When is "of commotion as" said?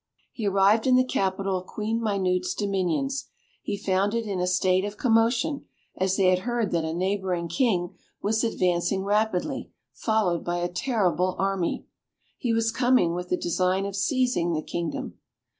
4.83-6.17